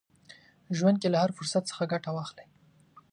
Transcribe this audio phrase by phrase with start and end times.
[0.77, 2.47] ژوند کې له هر فرصت څخه ګټه واخلئ.